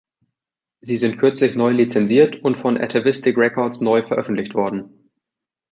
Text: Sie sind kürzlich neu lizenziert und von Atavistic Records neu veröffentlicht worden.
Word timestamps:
Sie 0.81 0.97
sind 0.97 1.19
kürzlich 1.19 1.53
neu 1.53 1.69
lizenziert 1.69 2.41
und 2.43 2.57
von 2.57 2.75
Atavistic 2.75 3.37
Records 3.37 3.81
neu 3.81 4.01
veröffentlicht 4.01 4.55
worden. 4.55 5.11